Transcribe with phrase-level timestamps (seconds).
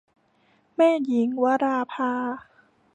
[0.75, 2.11] แม่หญิง- วราภา